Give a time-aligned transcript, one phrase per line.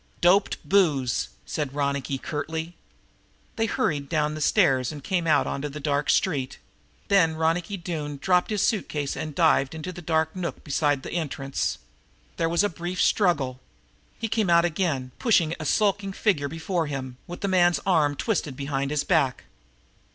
[0.19, 2.73] "Doped booze," said Ronicky curtly.
[3.55, 6.57] They hurried down the stairs and came out onto the dark street.
[7.07, 11.11] There Ronicky Doone dropped his suit case and dived into a dark nook beside the
[11.11, 11.77] entrance.
[12.37, 13.59] There was a brief struggle.
[14.17, 18.55] He came out again, pushing a skulking figure before him, with the man's arm twisted
[18.57, 19.43] behind his back.